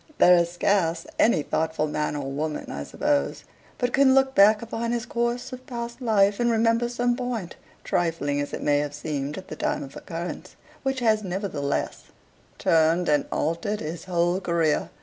[0.17, 3.43] There is scarce any thoughtful man or woman, I suppose,
[3.77, 8.41] but can look back upon his course of past life, and remember some point, trifling
[8.41, 12.05] as it may have seemed at the time of occurrence, which has nevertheless
[12.57, 14.89] turned and altered his whole career.